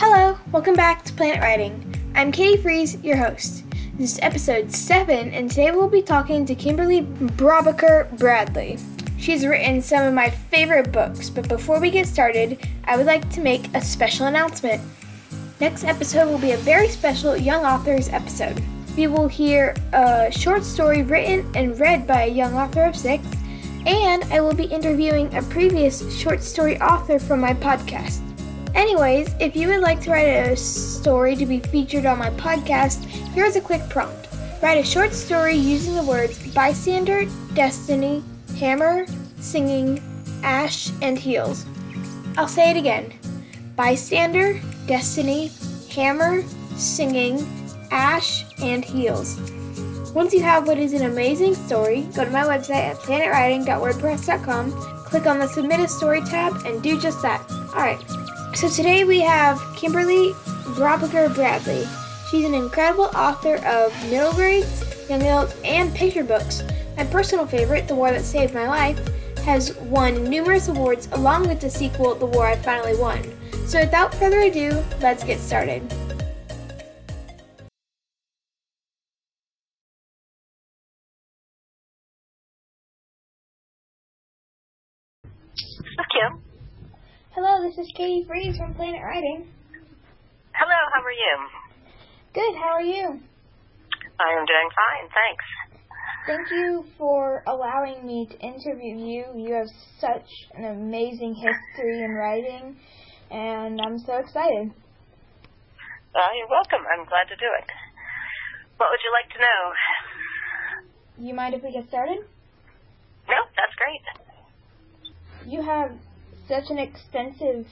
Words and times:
Hello, 0.00 0.38
welcome 0.52 0.74
back 0.74 1.04
to 1.04 1.12
Planet 1.12 1.40
Writing. 1.40 2.12
I'm 2.14 2.30
Katie 2.30 2.62
Fries, 2.62 3.02
your 3.02 3.16
host. 3.16 3.64
This 3.94 4.12
is 4.12 4.20
episode 4.22 4.70
7, 4.70 5.32
and 5.32 5.50
today 5.50 5.72
we'll 5.72 5.88
be 5.88 6.02
talking 6.02 6.46
to 6.46 6.54
Kimberly 6.54 7.02
Brubaker 7.02 8.08
Bradley. 8.16 8.78
She's 9.18 9.44
written 9.44 9.82
some 9.82 10.06
of 10.06 10.14
my 10.14 10.30
favorite 10.30 10.92
books, 10.92 11.28
but 11.28 11.48
before 11.48 11.80
we 11.80 11.90
get 11.90 12.06
started, 12.06 12.64
I 12.84 12.96
would 12.96 13.06
like 13.06 13.28
to 13.30 13.40
make 13.40 13.74
a 13.74 13.82
special 13.82 14.26
announcement. 14.26 14.80
Next 15.60 15.82
episode 15.82 16.30
will 16.30 16.38
be 16.38 16.52
a 16.52 16.58
very 16.58 16.86
special 16.86 17.36
Young 17.36 17.64
Authors 17.64 18.08
episode. 18.08 18.62
We 18.96 19.08
will 19.08 19.26
hear 19.26 19.74
a 19.92 20.30
short 20.30 20.62
story 20.62 21.02
written 21.02 21.50
and 21.56 21.78
read 21.80 22.06
by 22.06 22.22
a 22.22 22.32
young 22.32 22.54
author 22.54 22.84
of 22.84 22.94
six, 22.94 23.26
and 23.84 24.22
I 24.32 24.42
will 24.42 24.54
be 24.54 24.66
interviewing 24.66 25.34
a 25.34 25.42
previous 25.42 26.16
short 26.16 26.40
story 26.40 26.80
author 26.80 27.18
from 27.18 27.40
my 27.40 27.52
podcast. 27.52 28.27
Anyways, 28.74 29.34
if 29.40 29.56
you 29.56 29.68
would 29.68 29.80
like 29.80 30.00
to 30.02 30.10
write 30.10 30.28
a 30.28 30.56
story 30.56 31.34
to 31.36 31.46
be 31.46 31.60
featured 31.60 32.06
on 32.06 32.18
my 32.18 32.30
podcast, 32.30 33.04
here's 33.34 33.56
a 33.56 33.60
quick 33.60 33.88
prompt. 33.88 34.28
Write 34.62 34.78
a 34.78 34.84
short 34.84 35.12
story 35.12 35.54
using 35.54 35.94
the 35.94 36.02
words 36.02 36.52
bystander, 36.52 37.24
destiny, 37.54 38.22
hammer, 38.58 39.06
singing, 39.40 40.02
ash, 40.42 40.90
and 41.02 41.18
heels. 41.18 41.64
I'll 42.36 42.48
say 42.48 42.70
it 42.70 42.76
again 42.76 43.12
bystander, 43.76 44.60
destiny, 44.86 45.52
hammer, 45.90 46.42
singing, 46.76 47.46
ash, 47.90 48.44
and 48.60 48.84
heels. 48.84 49.38
Once 50.12 50.34
you 50.34 50.42
have 50.42 50.66
what 50.66 50.78
is 50.78 50.92
an 50.92 51.02
amazing 51.02 51.54
story, 51.54 52.02
go 52.14 52.24
to 52.24 52.30
my 52.30 52.42
website 52.42 52.90
at 52.90 52.96
planetwriting.wordpress.com, 52.96 54.72
click 55.04 55.26
on 55.26 55.38
the 55.38 55.46
Submit 55.46 55.80
a 55.80 55.88
Story 55.88 56.20
tab, 56.22 56.66
and 56.66 56.82
do 56.82 57.00
just 57.00 57.22
that. 57.22 57.48
Alright, 57.70 58.00
so 58.58 58.68
today 58.68 59.04
we 59.04 59.20
have 59.20 59.62
Kimberly 59.76 60.32
Brubaker 60.74 61.32
Bradley. 61.32 61.86
She's 62.28 62.44
an 62.44 62.54
incredible 62.54 63.04
author 63.14 63.64
of 63.64 63.92
middle 64.10 64.32
grades, 64.32 64.82
young 65.08 65.22
adult, 65.22 65.54
and 65.64 65.94
picture 65.94 66.24
books. 66.24 66.64
My 66.96 67.04
personal 67.04 67.46
favorite, 67.46 67.86
The 67.86 67.94
War 67.94 68.10
That 68.10 68.24
Saved 68.24 68.54
My 68.54 68.66
Life, 68.66 68.98
has 69.44 69.76
won 69.76 70.24
numerous 70.24 70.66
awards 70.66 71.06
along 71.12 71.46
with 71.46 71.60
the 71.60 71.70
sequel, 71.70 72.16
The 72.16 72.26
War 72.26 72.48
I 72.48 72.56
Finally 72.56 72.96
Won. 72.98 73.22
So 73.64 73.78
without 73.78 74.12
further 74.12 74.40
ado, 74.40 74.82
let's 75.00 75.22
get 75.22 75.38
started. 75.38 75.88
Hello, 88.08 88.20
this 88.20 88.26
Katie 88.26 88.52
Fries 88.52 88.56
from 88.56 88.74
Planet 88.74 89.02
Writing. 89.04 89.46
Hello, 90.54 90.78
how 90.94 91.02
are 91.04 91.12
you? 91.12 91.48
Good, 92.32 92.54
how 92.56 92.70
are 92.70 92.82
you? 92.82 93.04
I 93.04 94.28
am 94.32 94.46
doing 94.46 94.70
fine, 94.72 95.08
thanks. 95.12 95.44
Thank 96.26 96.50
you 96.50 96.84
for 96.96 97.42
allowing 97.46 98.06
me 98.06 98.26
to 98.30 98.38
interview 98.40 98.96
you. 98.96 99.24
You 99.36 99.54
have 99.54 99.68
such 100.00 100.26
an 100.54 100.64
amazing 100.64 101.34
history 101.34 102.02
in 102.02 102.12
writing, 102.12 102.76
and 103.30 103.78
I'm 103.78 103.98
so 103.98 104.16
excited. 104.16 104.72
Well, 106.14 106.30
you're 106.38 106.48
welcome. 106.48 106.86
I'm 106.88 107.04
glad 107.04 107.28
to 107.28 107.36
do 107.36 107.48
it. 107.60 107.68
What 108.78 108.88
would 108.90 109.00
you 109.04 109.12
like 109.12 109.28
to 109.34 109.40
know? 109.40 111.28
You 111.28 111.34
mind 111.34 111.54
if 111.54 111.62
we 111.62 111.72
get 111.72 111.86
started? 111.88 112.20
No, 113.28 113.36
that's 113.54 113.74
great. 113.76 115.52
You 115.52 115.62
have 115.62 115.90
such 116.48 116.70
an 116.70 116.78
extensive 116.78 117.66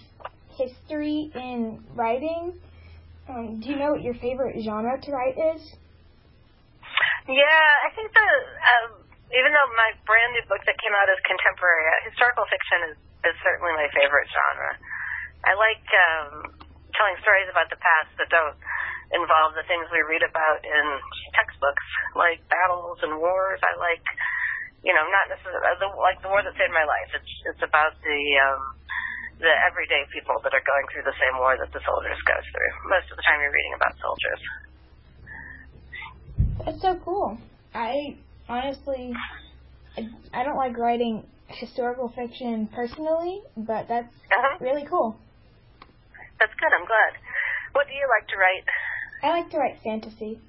history 0.55 1.33
in 1.35 1.83
writing. 1.95 2.55
Um, 3.29 3.61
do 3.61 3.71
you 3.71 3.77
know 3.77 3.93
what 3.93 4.03
your 4.03 4.15
favorite 4.15 4.63
genre 4.63 5.01
to 5.01 5.11
write 5.11 5.37
is? 5.57 5.63
Yeah, 7.27 7.67
I 7.83 7.91
think 7.97 8.15
the 8.15 8.29
um, 8.31 9.03
even 9.35 9.51
though 9.51 9.69
my 9.75 9.91
brand 10.07 10.31
new 10.39 10.45
book 10.47 10.63
that 10.63 10.79
came 10.79 10.95
out 10.95 11.11
is 11.11 11.19
contemporary, 11.27 11.85
uh, 11.91 11.99
historical 12.07 12.47
fiction 12.47 12.79
is, 12.93 12.97
is 13.27 13.37
certainly 13.43 13.75
my 13.75 13.91
favorite 13.91 14.31
genre. 14.31 14.73
I 15.43 15.53
like 15.59 15.87
um, 16.07 16.31
telling 16.95 17.19
stories 17.27 17.51
about 17.51 17.67
the 17.67 17.81
past 17.83 18.15
that 18.23 18.31
don't 18.31 18.55
involve 19.11 19.59
the 19.59 19.67
things 19.67 19.87
we 19.91 20.03
read 20.07 20.23
about 20.23 20.63
in 20.63 20.87
textbooks, 21.35 21.87
like 22.15 22.43
battles 22.47 23.03
and 23.03 23.19
wars. 23.19 23.59
I 23.63 23.75
like, 23.79 24.03
you 24.87 24.95
know, 24.95 25.03
not 25.11 25.27
necessarily 25.27 25.67
uh, 25.67 25.75
the, 25.83 25.89
like 25.99 26.23
the 26.23 26.31
war 26.31 26.39
that 26.47 26.55
saved 26.55 26.71
my 26.71 26.87
life. 26.87 27.11
It's 27.19 27.33
it's 27.51 27.63
about 27.67 27.99
the 28.07 28.21
um, 28.47 28.63
the 29.43 29.53
everyday 29.67 30.07
people 30.15 30.39
that 30.47 30.55
are 30.55 30.63
going 30.63 30.87
through 30.95 31.03
the 31.05 31.17
same 31.19 31.37
war 31.43 31.59
that 31.59 31.69
the 31.75 31.83
soldiers 31.83 32.21
go 32.23 32.37
through. 32.39 32.71
Most 32.89 33.11
of 33.11 33.19
the 33.19 33.25
time, 33.27 33.43
you're 33.43 33.51
reading 33.53 33.75
about 33.75 33.95
soldiers. 33.99 34.41
That's 36.65 36.81
so 36.81 36.95
cool. 37.05 37.39
I 37.75 38.17
honestly, 38.49 39.13
I, 39.99 40.09
I 40.33 40.41
don't 40.47 40.57
like 40.57 40.79
writing 40.79 41.27
historical 41.49 42.09
fiction 42.09 42.69
personally, 42.73 43.43
but 43.57 43.89
that's 43.89 44.09
Uh-huh. 44.31 44.57
really 44.61 44.87
cool. 44.87 45.19
That's 46.39 46.55
good. 46.59 46.73
I'm 46.75 46.87
glad. 46.87 47.13
What 47.73 47.87
do 47.89 47.95
you 47.95 48.07
like 48.09 48.27
to 48.29 48.37
write? 48.37 48.65
I 49.23 49.29
like 49.41 49.51
to 49.51 49.59
write 49.59 49.79
fantasy. 49.83 50.41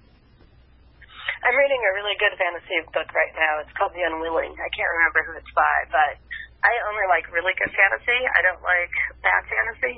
I'm 1.46 1.54
reading 1.54 1.82
a 1.82 1.92
really 1.94 2.18
good 2.18 2.34
fantasy 2.40 2.82
book 2.90 3.10
right 3.14 3.34
now. 3.38 3.62
It's 3.62 3.74
called 3.78 3.94
The 3.94 4.02
Unwilling. 4.10 4.58
I 4.58 4.70
can't 4.74 4.92
remember 4.98 5.22
who 5.22 5.34
it's 5.38 5.54
by, 5.54 5.78
but 5.94 6.18
I 6.66 6.72
only 6.90 7.06
like 7.14 7.30
really 7.30 7.54
good 7.62 7.70
fantasy. 7.70 8.20
I 8.26 8.40
don't 8.42 8.64
like 8.66 8.94
bad 9.22 9.42
fantasy. 9.46 9.96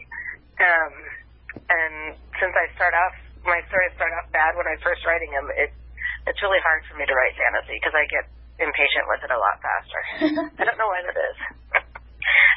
Um, 0.60 0.94
and 1.72 1.96
since 2.44 2.52
I 2.52 2.68
start 2.76 2.92
off, 2.92 3.16
my 3.48 3.64
stories 3.72 3.96
start 3.96 4.12
off 4.20 4.28
bad 4.36 4.60
when 4.60 4.68
I'm 4.68 4.82
first 4.84 5.02
writing 5.08 5.32
them, 5.32 5.48
it 5.56 5.72
it's 6.28 6.42
really 6.44 6.60
hard 6.60 6.84
for 6.92 7.00
me 7.00 7.08
to 7.08 7.16
write 7.16 7.34
fantasy 7.40 7.80
because 7.80 7.96
I 7.96 8.04
get 8.12 8.28
impatient 8.60 9.08
with 9.08 9.24
it 9.24 9.32
a 9.32 9.40
lot 9.40 9.56
faster. 9.64 10.02
I 10.60 10.64
don't 10.68 10.76
know 10.76 10.92
why 10.92 11.02
that 11.08 11.16
is. 11.16 11.38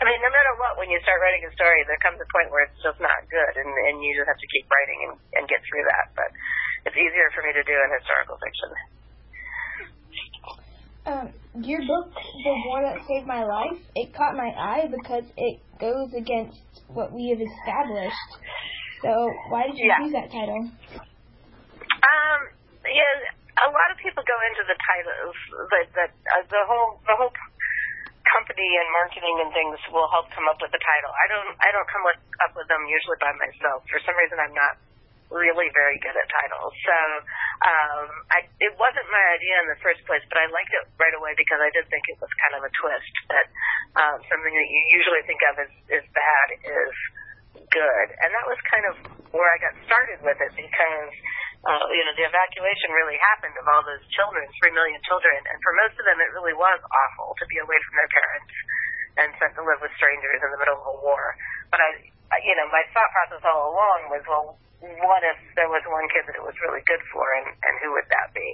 I 0.02 0.04
mean, 0.04 0.18
no 0.18 0.30
matter 0.34 0.52
what, 0.58 0.74
when 0.82 0.90
you 0.90 0.98
start 1.06 1.22
writing 1.22 1.46
a 1.46 1.52
story, 1.54 1.86
there 1.86 1.96
comes 2.02 2.18
a 2.18 2.26
point 2.34 2.50
where 2.50 2.66
it's 2.66 2.82
just 2.82 2.98
not 2.98 3.22
good, 3.30 3.54
and, 3.54 3.70
and 3.70 4.02
you 4.02 4.10
just 4.18 4.26
have 4.26 4.36
to 4.36 4.50
keep 4.50 4.66
writing 4.66 4.98
and, 5.06 5.14
and 5.38 5.42
get 5.46 5.62
through 5.62 5.86
that. 5.86 6.10
But 6.18 6.34
it's 6.86 6.98
easier 6.98 7.28
for 7.34 7.42
me 7.46 7.52
to 7.54 7.64
do 7.64 7.74
in 7.74 7.88
historical 7.98 8.36
fiction. 8.42 8.70
Um, 11.02 11.26
your 11.66 11.82
book, 11.82 12.14
The 12.14 12.54
War 12.70 12.78
That 12.86 13.02
Saved 13.10 13.26
My 13.26 13.42
Life, 13.42 13.78
it 13.98 14.14
caught 14.14 14.38
my 14.38 14.54
eye 14.54 14.86
because 14.86 15.26
it 15.34 15.58
goes 15.82 16.14
against 16.14 16.62
what 16.86 17.10
we 17.10 17.34
have 17.34 17.42
established. 17.42 18.30
So 19.02 19.10
why 19.50 19.66
did 19.66 19.74
you 19.74 19.90
Yeah. 19.90 19.98
choose 19.98 20.14
that 20.14 20.30
title? 20.30 20.62
Um, 20.62 22.40
yeah, 22.86 23.14
a 23.66 23.70
lot 23.70 23.88
of 23.90 23.98
people 23.98 24.22
go 24.22 24.38
into 24.46 24.62
the 24.62 24.78
titles 24.78 25.36
that 25.74 26.10
uh, 26.14 26.42
the 26.46 26.62
whole 26.70 27.02
the 27.02 27.14
whole 27.18 27.34
company 28.30 28.70
and 28.78 28.86
marketing 28.94 29.36
and 29.42 29.50
things 29.50 29.78
will 29.90 30.06
help 30.14 30.30
come 30.30 30.46
up 30.46 30.58
with 30.62 30.70
the 30.70 30.78
title. 30.78 31.10
I 31.10 31.26
don't 31.34 31.50
I 31.58 31.68
don't 31.74 31.88
come 31.90 32.04
with, 32.06 32.20
up 32.46 32.52
with 32.54 32.66
them 32.70 32.86
usually 32.86 33.18
by 33.18 33.34
myself. 33.42 33.82
For 33.90 33.98
some 34.06 34.14
reason, 34.14 34.38
I'm 34.38 34.54
not 34.54 34.74
really 35.32 35.68
very 35.72 35.98
good 35.98 36.14
at 36.14 36.26
titles. 36.28 36.72
So 36.84 36.96
um, 37.64 38.06
I, 38.30 38.38
it 38.60 38.72
wasn't 38.76 39.08
my 39.08 39.24
idea 39.34 39.54
in 39.64 39.68
the 39.72 39.80
first 39.80 40.04
place, 40.04 40.22
but 40.28 40.38
I 40.38 40.46
liked 40.52 40.72
it 40.76 40.84
right 41.00 41.16
away 41.16 41.32
because 41.34 41.58
I 41.58 41.72
did 41.72 41.88
think 41.88 42.04
it 42.12 42.18
was 42.20 42.30
kind 42.38 42.54
of 42.60 42.62
a 42.62 42.72
twist 42.76 43.14
that 43.32 43.46
um, 43.98 44.16
something 44.28 44.54
that 44.54 44.68
you 44.68 44.80
usually 44.92 45.24
think 45.24 45.40
of 45.50 45.54
as, 45.64 45.72
as 45.90 46.04
bad 46.12 46.46
is 46.60 46.94
good. 47.72 48.08
And 48.22 48.30
that 48.30 48.46
was 48.46 48.60
kind 48.68 48.86
of 48.92 48.94
where 49.32 49.48
I 49.48 49.58
got 49.60 49.74
started 49.88 50.20
with 50.20 50.38
it 50.38 50.52
because, 50.52 51.12
uh, 51.64 51.84
you 51.92 52.04
know, 52.04 52.14
the 52.16 52.28
evacuation 52.28 52.92
really 52.92 53.16
happened 53.32 53.56
of 53.56 53.64
all 53.68 53.82
those 53.84 54.04
children, 54.12 54.44
three 54.60 54.72
million 54.76 55.00
children. 55.08 55.40
And 55.48 55.56
for 55.64 55.72
most 55.80 55.96
of 55.96 56.04
them, 56.04 56.20
it 56.20 56.30
really 56.36 56.56
was 56.56 56.80
awful 56.84 57.32
to 57.40 57.44
be 57.48 57.56
away 57.64 57.80
from 57.88 57.94
their 57.96 58.12
parents 58.12 58.52
and 59.20 59.28
sent 59.36 59.52
to 59.56 59.62
live 59.64 59.80
with 59.84 59.92
strangers 59.96 60.40
in 60.40 60.50
the 60.52 60.60
middle 60.60 60.78
of 60.80 60.86
a 60.88 60.96
war. 61.04 61.36
But 61.68 61.80
I, 61.80 61.88
you 62.44 62.54
know, 62.56 62.68
my 62.72 62.84
thought 62.92 63.10
process 63.12 63.42
all 63.44 63.72
along 63.72 64.12
was, 64.12 64.22
well, 64.24 64.46
what 64.80 65.22
if 65.22 65.38
there 65.54 65.68
was 65.68 65.84
one 65.86 66.06
kid 66.10 66.26
that 66.26 66.36
it 66.36 66.44
was 66.44 66.56
really 66.64 66.82
good 66.88 67.02
for 67.12 67.24
and, 67.38 67.54
and 67.54 67.74
who 67.84 67.92
would 67.94 68.08
that 68.08 68.32
be? 68.34 68.50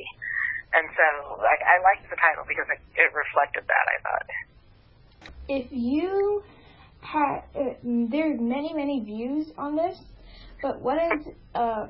And 0.76 0.84
so 0.92 1.06
I, 1.40 1.56
I 1.56 1.76
liked 1.80 2.10
the 2.10 2.18
title 2.20 2.44
because 2.44 2.68
it, 2.68 2.80
it 2.98 3.10
reflected 3.16 3.64
that, 3.64 3.86
I 3.88 3.96
thought. 4.04 4.26
If 5.48 5.66
you 5.72 6.42
had, 7.00 7.48
uh, 7.56 7.74
there 7.82 8.34
are 8.34 8.36
many, 8.36 8.74
many 8.74 9.00
views 9.00 9.48
on 9.56 9.76
this, 9.76 9.96
but 10.60 10.80
what 10.82 10.98
is 11.00 11.32
a 11.54 11.88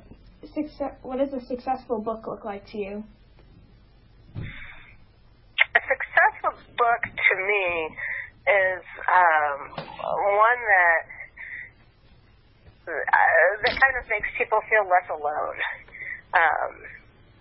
success? 0.55 0.95
What 1.03 1.19
does 1.19 1.33
a 1.33 1.45
successful 1.47 1.99
book 1.99 2.27
look 2.29 2.45
like 2.45 2.67
to 2.71 2.79
you? 2.79 3.05
a 5.75 5.81
successful 5.85 6.55
book 6.77 7.03
to 7.03 7.35
me 7.37 7.97
is 8.49 8.83
um, 9.05 9.59
one 9.77 10.61
that 10.65 11.05
uh, 12.89 13.51
that 13.69 13.75
kind 13.77 13.97
of 14.01 14.05
makes 14.09 14.29
people 14.41 14.65
feel 14.73 14.89
less 14.89 15.09
alone. 15.13 15.59
Um, 16.33 16.73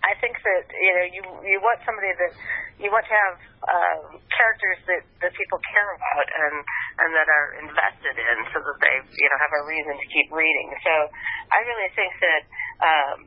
I 0.04 0.14
think 0.22 0.38
that 0.40 0.64
you 0.70 0.92
know 0.94 1.06
you 1.10 1.22
you 1.44 1.58
want 1.64 1.82
somebody 1.82 2.12
that 2.14 2.32
you 2.78 2.88
want 2.92 3.04
to 3.08 3.16
have 3.16 3.36
um, 3.66 4.04
characters 4.30 4.78
that 4.86 5.02
that 5.24 5.32
people 5.34 5.58
care 5.74 5.90
about 5.96 6.26
and 6.28 6.56
and 7.02 7.10
that 7.16 7.28
are 7.28 7.48
invested 7.58 8.14
in, 8.14 8.36
so 8.54 8.62
that 8.62 8.78
they 8.78 8.96
you 9.02 9.28
know 9.28 9.38
have 9.40 9.52
a 9.58 9.62
reason 9.66 9.94
to 9.98 10.06
keep 10.12 10.28
reading. 10.30 10.68
So 10.84 10.92
I 11.50 11.58
really 11.66 11.90
think 11.98 12.12
that 12.22 12.42
um, 12.84 13.18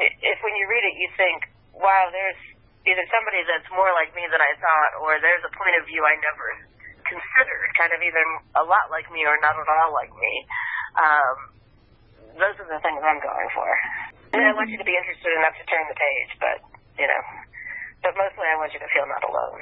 if 0.00 0.36
when 0.42 0.54
you 0.58 0.66
read 0.68 0.84
it 0.84 0.94
you 0.98 1.08
think, 1.16 1.38
wow, 1.76 2.10
there's 2.10 2.40
either 2.86 3.06
somebody 3.10 3.42
that's 3.46 3.66
more 3.74 3.90
like 3.94 4.14
me 4.14 4.26
than 4.30 4.42
I 4.42 4.52
thought, 4.58 4.92
or 5.02 5.18
there's 5.18 5.42
a 5.42 5.52
point 5.54 5.74
of 5.78 5.86
view 5.86 6.02
I 6.02 6.14
never 6.22 6.65
considered, 7.06 7.68
kind 7.78 7.92
of 7.94 8.00
either 8.02 8.24
a 8.60 8.64
lot 8.66 8.90
like 8.90 9.06
me 9.14 9.24
or 9.24 9.38
not 9.42 9.56
at 9.56 9.68
all 9.68 9.90
like 9.94 10.12
me. 10.12 10.32
Um, 10.98 11.36
those 12.36 12.56
are 12.60 12.68
the 12.68 12.80
things 12.84 13.00
I'm 13.00 13.20
going 13.22 13.50
for. 13.56 13.68
And 14.36 14.42
I 14.44 14.52
want 14.52 14.68
you 14.68 14.76
to 14.76 14.84
be 14.84 14.92
interested 14.92 15.32
enough 15.32 15.56
to 15.56 15.64
turn 15.64 15.84
the 15.88 15.96
page, 15.96 16.32
but 16.42 16.58
you 17.00 17.06
know, 17.08 17.22
but 18.02 18.12
mostly 18.16 18.44
I 18.44 18.56
want 18.60 18.72
you 18.74 18.80
to 18.80 18.90
feel 18.92 19.06
not 19.08 19.24
alone 19.24 19.60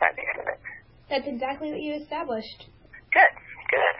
by 0.00 0.10
the 0.14 0.22
end 0.24 0.38
of 0.42 0.46
it. 0.50 0.60
That's 1.10 1.28
exactly 1.28 1.70
what 1.70 1.80
you 1.80 1.94
established. 1.94 2.66
Good, 3.12 3.32
good. 3.70 3.96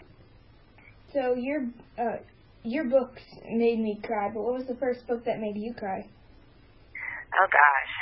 So 1.12 1.34
your 1.34 1.68
uh, 1.96 2.18
your 2.64 2.84
books 2.84 3.22
made 3.48 3.78
me 3.78 4.00
cry, 4.02 4.28
but 4.28 4.42
what 4.42 4.54
was 4.54 4.66
the 4.66 4.76
first 4.76 5.06
book 5.06 5.24
that 5.24 5.40
made 5.40 5.56
you 5.56 5.72
cry? 5.74 6.04
Oh 6.04 7.48
gosh, 7.48 7.94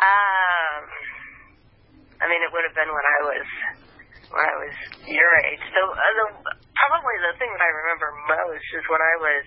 um, 0.00 0.82
I 2.20 2.28
mean 2.28 2.40
it 2.40 2.52
would 2.52 2.64
have 2.68 2.76
been 2.76 2.88
when 2.88 3.04
I 3.04 3.18
was 3.24 3.46
when 4.30 4.46
I 4.46 4.54
was 4.62 4.74
your 5.10 5.32
age. 5.50 5.64
So 5.74 5.80
uh, 5.90 6.12
the, 6.18 6.26
probably 6.74 7.16
the 7.26 7.34
thing 7.38 7.50
that 7.50 7.62
I 7.62 7.70
remember 7.82 8.08
most 8.30 8.66
is 8.78 8.84
when 8.86 9.02
I 9.02 9.14
was 9.18 9.44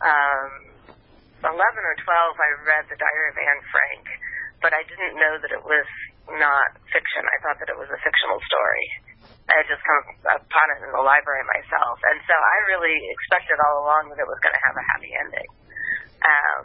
um, 0.00 0.50
11 1.44 1.54
or 1.54 1.96
12. 2.02 2.08
I 2.08 2.50
read 2.66 2.84
The 2.88 2.98
Diary 2.98 3.28
of 3.30 3.38
Anne 3.38 3.62
Frank, 3.68 4.04
but 4.64 4.72
I 4.72 4.82
didn't 4.88 5.14
know 5.20 5.34
that 5.38 5.52
it 5.52 5.62
was 5.62 5.88
not 6.34 6.68
fiction. 6.92 7.22
I 7.24 7.36
thought 7.44 7.58
that 7.60 7.70
it 7.72 7.78
was 7.78 7.88
a 7.88 8.00
fictional 8.00 8.40
story. 8.48 8.86
I 9.48 9.64
had 9.64 9.68
just 9.68 9.80
come 9.80 10.04
upon 10.28 10.66
it 10.76 10.84
in 10.84 10.92
the 10.92 11.00
library 11.00 11.40
myself, 11.48 11.96
and 12.12 12.20
so 12.28 12.36
I 12.36 12.56
really 12.68 12.96
expected 13.16 13.56
all 13.64 13.88
along 13.88 14.12
that 14.12 14.20
it 14.20 14.28
was 14.28 14.36
going 14.44 14.52
to 14.52 14.64
have 14.68 14.76
a 14.76 14.84
happy 14.92 15.12
ending. 15.24 15.50
Um, 16.20 16.64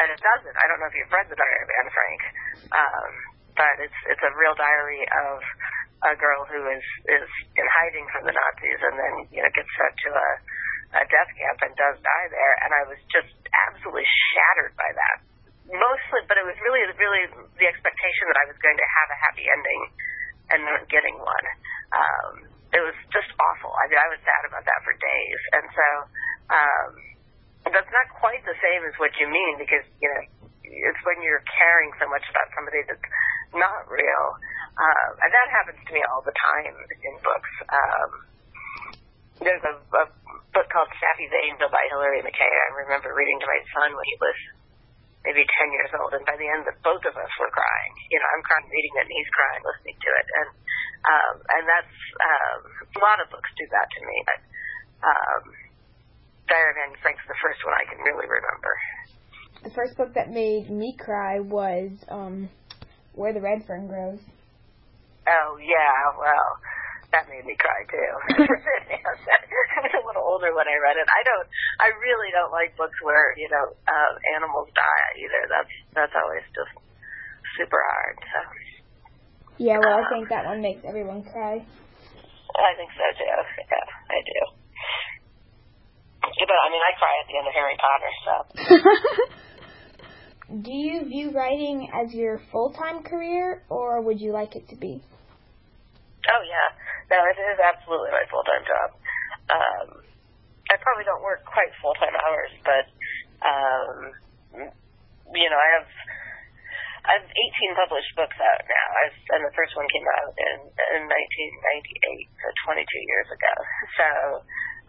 and 0.00 0.08
it 0.12 0.20
doesn't. 0.20 0.56
I 0.56 0.64
don't 0.68 0.80
know 0.80 0.88
if 0.88 0.96
you've 0.96 1.12
read 1.12 1.28
The 1.28 1.36
Diary 1.36 1.60
of 1.60 1.70
Anne 1.76 1.90
Frank, 1.92 2.20
um, 2.72 3.12
but 3.56 3.74
it's 3.80 4.00
it's 4.12 4.24
a 4.24 4.32
real 4.36 4.54
diary 4.54 5.02
of 5.26 5.40
a 6.12 6.14
girl 6.20 6.44
who 6.46 6.60
is 6.68 6.86
is 7.08 7.28
in 7.56 7.66
hiding 7.82 8.06
from 8.12 8.28
the 8.28 8.34
Nazis 8.36 8.80
and 8.84 8.94
then 9.00 9.14
you 9.32 9.40
know 9.40 9.50
gets 9.56 9.72
sent 9.80 9.94
to 10.06 10.10
a, 10.12 10.30
a 11.00 11.04
death 11.08 11.30
camp 11.34 11.58
and 11.64 11.72
does 11.74 11.96
die 12.04 12.28
there. 12.28 12.54
And 12.62 12.70
I 12.76 12.82
was 12.92 13.00
just 13.08 13.32
absolutely 13.68 14.06
shattered 14.06 14.76
by 14.76 14.90
that. 14.92 15.16
Mostly, 15.66 16.22
but 16.30 16.38
it 16.38 16.46
was 16.46 16.56
really 16.62 16.84
really 17.00 17.24
the 17.56 17.66
expectation 17.66 18.24
that 18.30 18.38
I 18.38 18.46
was 18.52 18.58
going 18.60 18.76
to 18.76 18.88
have 19.02 19.08
a 19.10 19.18
happy 19.26 19.46
ending 19.48 19.82
and 20.52 20.60
not 20.62 20.86
getting 20.86 21.16
one. 21.18 21.46
Um, 21.90 22.32
it 22.70 22.82
was 22.82 22.94
just 23.10 23.30
awful. 23.40 23.72
I 23.72 23.88
mean, 23.88 23.98
I 23.98 24.08
was 24.10 24.20
sad 24.22 24.42
about 24.46 24.62
that 24.62 24.80
for 24.84 24.94
days. 24.94 25.40
And 25.56 25.66
so 25.70 25.86
um, 26.52 26.90
that's 27.72 27.90
not 27.90 28.06
quite 28.20 28.42
the 28.46 28.54
same 28.62 28.86
as 28.86 28.94
what 29.00 29.10
you 29.18 29.26
mean 29.26 29.58
because 29.58 29.86
you 29.98 30.06
know 30.06 30.22
it's 30.66 31.02
when 31.06 31.18
you're 31.22 31.42
caring 31.46 31.90
so 31.98 32.06
much 32.10 32.26
about 32.30 32.46
somebody 32.54 32.82
that's 32.86 33.06
not 33.54 33.86
real 33.90 34.26
uh, 34.76 35.08
and 35.24 35.30
that 35.32 35.48
happens 35.56 35.80
to 35.88 35.92
me 35.92 36.04
all 36.12 36.20
the 36.20 36.36
time 36.36 36.76
in 36.76 37.14
books. 37.24 37.52
Um, 37.72 38.10
there's 39.40 39.64
a, 39.64 39.74
a 39.80 40.04
book 40.52 40.68
called 40.68 40.92
Saffy's 41.00 41.32
Angel 41.48 41.72
by 41.72 41.80
Hilary 41.88 42.20
McKay. 42.20 42.44
I 42.44 42.84
remember 42.84 43.16
reading 43.16 43.40
to 43.40 43.48
my 43.48 43.60
son 43.72 43.96
when 43.96 44.04
he 44.04 44.16
was 44.20 44.36
maybe 45.24 45.48
10 45.48 45.72
years 45.72 45.92
old, 45.96 46.12
and 46.12 46.24
by 46.28 46.36
the 46.36 46.44
end, 46.44 46.68
the 46.68 46.76
both 46.84 47.00
of 47.08 47.16
us 47.16 47.32
were 47.40 47.52
crying. 47.56 47.92
You 48.12 48.20
know, 48.20 48.28
I'm 48.36 48.44
crying 48.44 48.68
reading 48.68 48.94
it, 49.00 49.08
and 49.08 49.16
he's 49.16 49.32
crying 49.32 49.62
listening 49.64 49.96
to 49.96 50.10
it. 50.12 50.26
And 50.44 50.48
um, 51.08 51.34
and 51.40 51.64
that's 51.64 51.96
um, 52.20 52.60
a 52.68 53.00
lot 53.00 53.16
of 53.24 53.32
books 53.32 53.48
do 53.56 53.64
that 53.72 53.88
to 53.96 54.00
me. 54.04 54.16
But 54.28 54.40
um, 55.08 55.44
Diary 56.52 56.68
of 56.68 56.78
Anne 56.84 56.96
Frank's 57.00 57.24
the 57.24 57.38
first 57.40 57.64
one 57.64 57.72
I 57.72 57.84
can 57.88 58.00
really 58.04 58.28
remember. 58.28 58.72
The 59.64 59.72
first 59.72 59.96
book 59.96 60.12
that 60.12 60.28
made 60.28 60.68
me 60.68 60.92
cry 61.00 61.40
was 61.40 61.96
um, 62.12 62.52
Where 63.16 63.32
the 63.32 63.40
Red 63.40 63.64
Fern 63.64 63.88
Grows. 63.88 64.20
Oh 65.24 65.56
yeah, 65.56 65.96
well, 66.20 66.48
that 67.16 67.24
made 67.32 67.48
me 67.48 67.56
cry 67.56 67.80
too. 67.88 68.12
I 68.44 69.80
was 69.80 69.96
a 69.96 70.04
little 70.04 70.20
older 70.20 70.52
when 70.52 70.68
I 70.68 70.76
read 70.76 71.00
it. 71.00 71.08
I 71.08 71.24
don't. 71.24 71.48
I 71.80 71.88
really 71.96 72.28
don't 72.36 72.52
like 72.52 72.76
books 72.76 72.94
where 73.00 73.32
you 73.40 73.48
know 73.48 73.72
uh, 73.88 74.12
animals 74.36 74.68
die 74.76 75.10
either. 75.24 75.42
That's 75.48 75.74
that's 75.96 76.12
always 76.12 76.44
just 76.52 76.76
super 77.56 77.80
hard. 77.80 78.16
So. 78.20 78.38
Yeah, 79.64 79.80
well, 79.80 79.96
um, 79.96 80.04
I 80.04 80.12
think 80.12 80.28
that 80.28 80.44
one 80.44 80.60
makes 80.60 80.84
everyone 80.84 81.24
cry. 81.24 81.56
I 81.56 82.72
think 82.76 82.92
so 82.92 83.06
too. 83.16 83.24
Yeah, 83.24 83.88
I 84.12 84.18
do. 84.20 84.40
But 86.20 86.58
I 86.60 86.68
mean, 86.68 86.84
I 86.84 86.92
cry 87.00 87.14
at 87.16 87.26
the 87.32 87.36
end 87.40 87.48
of 87.48 87.54
Harry 87.56 87.76
Potter. 87.80 88.12
So. 88.28 89.40
do 90.46 90.70
you 90.70 91.04
view 91.04 91.34
writing 91.34 91.90
as 91.90 92.14
your 92.14 92.40
full 92.52 92.70
time 92.70 93.02
career, 93.02 93.62
or 93.68 94.00
would 94.00 94.20
you 94.20 94.32
like 94.32 94.54
it 94.54 94.68
to 94.70 94.76
be? 94.76 95.02
Oh 96.26 96.42
yeah, 96.46 96.68
no, 97.10 97.18
it 97.26 97.38
is 97.38 97.58
absolutely 97.58 98.10
my 98.14 98.26
full 98.30 98.46
time 98.46 98.64
job. 98.66 98.88
Um, 99.50 99.88
I 100.70 100.74
probably 100.82 101.06
don't 101.06 101.22
work 101.22 101.42
quite 101.46 101.70
full 101.82 101.94
time 101.98 102.14
hours, 102.14 102.52
but 102.62 102.84
um, 103.42 103.90
you 105.34 105.48
know, 105.50 105.58
I 105.58 105.70
have 105.82 105.90
I 107.06 107.12
have 107.22 107.26
18 107.26 107.82
published 107.82 108.10
books 108.18 108.38
out 108.38 108.62
now, 108.66 108.86
I've, 109.02 109.18
and 109.38 109.42
the 109.46 109.54
first 109.54 109.74
one 109.74 109.86
came 109.90 110.06
out 110.22 110.30
in 110.30 110.58
in 110.94 111.02
1998, 111.06 112.26
so 112.38 112.46
22 112.70 112.86
years 112.86 113.28
ago. 113.34 113.54
So 113.98 114.08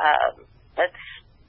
um, 0.01 0.33
it's 0.85 1.05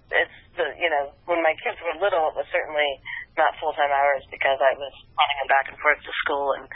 it's 0.08 0.38
the 0.56 0.66
you 0.80 0.88
know 0.88 1.12
when 1.28 1.44
my 1.44 1.52
kids 1.60 1.76
were 1.84 1.96
little, 2.00 2.32
it 2.32 2.36
was 2.38 2.48
certainly 2.48 2.88
not 3.36 3.54
full 3.60 3.72
time 3.76 3.92
hours 3.92 4.24
because 4.32 4.58
I 4.58 4.72
was 4.74 4.94
running 5.14 5.38
them 5.44 5.50
back 5.52 5.66
and 5.68 5.78
forth 5.78 6.00
to 6.00 6.12
school 6.24 6.56
and 6.56 6.66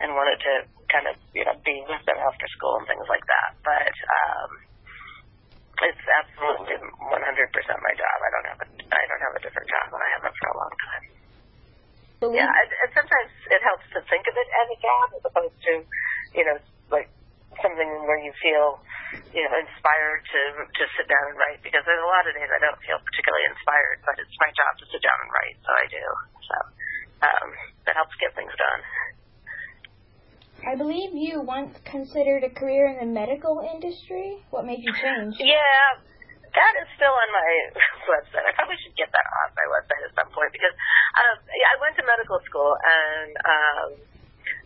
and 0.00 0.16
wanted 0.16 0.38
to 0.42 0.52
kind 0.90 1.06
of 1.06 1.14
you 1.32 1.44
know 1.46 1.56
be 1.62 1.76
with 1.86 2.02
them 2.08 2.18
after 2.18 2.46
school 2.56 2.80
and 2.82 2.86
things 2.90 3.06
like 3.06 3.24
that. 3.24 3.50
But 3.62 3.94
um, 3.94 4.50
it's 5.80 6.06
absolutely 6.20 6.76
100% 6.76 6.84
my 7.08 7.94
job. 7.96 8.16
I 8.20 8.30
don't 8.34 8.48
have 8.50 8.60
a 8.60 8.68
I 8.68 9.02
don't 9.06 9.24
have 9.24 9.36
a 9.38 9.42
different 9.42 9.68
job, 9.70 9.86
and 9.94 10.02
I 10.02 10.10
haven't 10.18 10.36
for 10.36 10.48
a 10.50 10.56
long 10.58 10.74
time. 10.76 11.04
Yeah, 12.20 12.52
and, 12.52 12.68
and 12.84 12.90
sometimes 12.92 13.32
it 13.48 13.64
helps 13.64 13.86
to 13.96 14.04
think 14.12 14.28
of 14.28 14.36
it 14.36 14.48
as 14.52 14.66
a 14.68 14.78
job 14.84 15.06
as 15.16 15.22
opposed 15.24 15.58
to 15.70 15.72
you 16.36 16.44
know 16.44 16.56
something 17.70 17.90
where 18.02 18.18
you 18.18 18.34
feel 18.42 18.82
you 19.30 19.42
know 19.46 19.54
inspired 19.62 20.22
to 20.26 20.40
to 20.66 20.82
sit 20.98 21.06
down 21.06 21.24
and 21.30 21.36
write 21.38 21.62
because 21.62 21.86
there's 21.86 22.02
a 22.02 22.10
lot 22.10 22.26
of 22.26 22.34
days 22.34 22.50
I 22.50 22.58
don't 22.58 22.80
feel 22.82 22.98
particularly 22.98 23.46
inspired, 23.46 23.98
but 24.02 24.18
it's 24.18 24.34
my 24.42 24.50
job 24.50 24.72
to 24.82 24.84
sit 24.90 25.02
down 25.06 25.18
and 25.22 25.30
write, 25.30 25.56
so 25.62 25.70
I 25.70 25.86
do. 25.86 26.04
So 26.50 26.56
um, 27.30 27.48
that 27.86 27.94
helps 27.94 28.14
get 28.18 28.34
things 28.34 28.50
done. 28.58 28.80
I 30.60 30.76
believe 30.76 31.16
you 31.16 31.40
once 31.40 31.72
considered 31.88 32.44
a 32.44 32.52
career 32.52 32.90
in 32.92 33.00
the 33.00 33.08
medical 33.08 33.64
industry. 33.64 34.44
What 34.52 34.68
made 34.68 34.84
you 34.84 34.92
change? 34.92 35.40
Yeah, 35.40 35.86
that 36.52 36.72
is 36.84 36.88
still 37.00 37.14
on 37.14 37.28
my 37.32 37.50
website. 38.12 38.44
I 38.44 38.52
probably 38.58 38.76
should 38.84 38.92
get 38.98 39.08
that 39.08 39.26
off 39.40 39.56
my 39.56 39.66
website 39.72 40.02
at 40.04 40.12
some 40.18 40.28
point 40.34 40.52
because 40.52 40.74
um, 41.16 41.36
yeah, 41.48 41.68
I 41.72 41.76
went 41.80 41.94
to 41.96 42.04
medical 42.04 42.38
school, 42.44 42.76
and 42.76 43.30
um, 43.40 43.88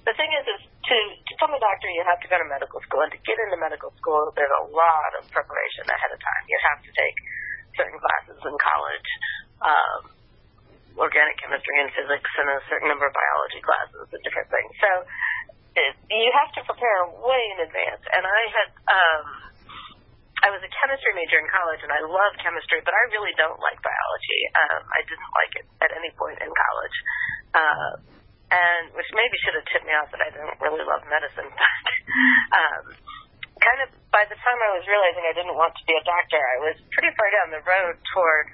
the 0.05 0.15
thing 0.17 0.31
is, 0.37 0.45
is 0.45 0.61
to, 0.65 0.97
become 1.33 1.53
a 1.57 1.61
doctor, 1.61 1.89
you 1.89 2.05
have 2.05 2.21
to 2.21 2.29
go 2.29 2.37
to 2.37 2.47
medical 2.49 2.81
school, 2.85 3.01
and 3.05 3.13
to 3.13 3.21
get 3.25 3.37
into 3.41 3.57
medical 3.57 3.91
school, 3.97 4.33
there's 4.37 4.53
a 4.53 4.65
lot 4.69 5.11
of 5.17 5.25
preparation 5.33 5.89
ahead 5.89 6.13
of 6.13 6.21
time. 6.21 6.43
You 6.45 6.59
have 6.73 6.81
to 6.85 6.91
take 6.93 7.17
certain 7.77 7.99
classes 7.99 8.39
in 8.39 8.55
college. 8.61 9.11
Um, 9.65 10.01
organic 10.95 11.35
chemistry 11.43 11.75
and 11.83 11.91
physics 11.91 12.31
and 12.39 12.47
a 12.55 12.59
certain 12.71 12.87
number 12.87 13.07
of 13.07 13.15
biology 13.15 13.59
classes 13.67 14.07
and 14.15 14.21
different 14.23 14.47
things. 14.47 14.71
So 14.79 14.91
it, 15.75 15.93
you 16.07 16.31
have 16.39 16.55
to 16.55 16.63
prepare 16.63 16.99
way 17.19 17.43
in 17.59 17.67
advance. 17.67 18.05
And 18.15 18.23
I 18.23 18.43
had, 18.55 18.69
um, 18.87 19.27
I 20.47 20.49
was 20.55 20.63
a 20.63 20.71
chemistry 20.71 21.13
major 21.19 21.41
in 21.43 21.49
college, 21.51 21.83
and 21.83 21.91
I 21.91 21.99
love 22.05 22.33
chemistry, 22.39 22.79
but 22.87 22.95
I 22.95 23.03
really 23.11 23.35
don't 23.35 23.59
like 23.59 23.81
biology. 23.83 24.41
Um, 24.55 24.83
I 24.87 25.01
didn't 25.03 25.33
like 25.35 25.53
it 25.59 25.67
at 25.83 25.91
any 25.99 26.11
point 26.15 26.39
in 26.39 26.51
college, 26.53 26.97
uh, 27.59 27.91
and 28.53 28.93
which 28.93 29.09
maybe 29.17 29.37
should 29.45 29.57
have 29.57 29.67
tipped 29.73 29.87
me 29.89 29.95
off 29.97 30.09
that 30.13 30.21
I 30.21 30.31
didn't 30.33 30.59
really 30.61 30.85
love 30.85 31.05
medicine. 31.09 31.49
But 32.55 32.61
um, 32.61 32.85
kind 33.59 33.81
of 33.81 33.89
by 34.13 34.29
the 34.29 34.37
time 34.37 34.59
I 34.61 34.71
was 34.77 34.85
realizing 34.85 35.25
I 35.25 35.35
didn't 35.35 35.57
want 35.57 35.73
to 35.73 35.85
be 35.89 35.97
a 35.97 36.05
doctor, 36.05 36.37
I 36.37 36.59
was 36.69 36.77
pretty 36.93 37.11
far 37.17 37.29
down 37.33 37.49
the 37.51 37.65
road 37.65 37.97
toward 38.13 38.47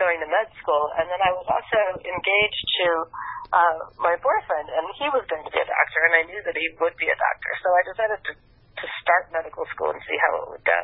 going 0.00 0.22
to 0.22 0.28
med 0.30 0.48
school, 0.62 0.88
and 0.96 1.04
then 1.10 1.20
I 1.20 1.34
was 1.34 1.44
also 1.50 1.80
engaged 2.00 2.66
to 2.80 2.88
uh, 3.52 3.78
my 4.00 4.16
boyfriend, 4.22 4.72
and 4.72 4.84
he 4.96 5.06
was 5.12 5.26
going 5.28 5.44
to 5.44 5.52
be 5.52 5.60
a 5.60 5.68
doctor, 5.68 5.98
and 6.08 6.14
I 6.16 6.22
knew 6.30 6.40
that 6.48 6.56
he 6.56 6.66
would 6.80 6.96
be 6.96 7.10
a 7.10 7.18
doctor. 7.18 7.50
So 7.60 7.68
I 7.74 7.82
decided 7.84 8.20
to 8.30 8.32
to 8.82 8.86
start 9.04 9.30
medical 9.30 9.62
school 9.70 9.94
and 9.94 10.02
see 10.08 10.18
how 10.26 10.32
it 10.42 10.46
would 10.56 10.66
go. 10.66 10.82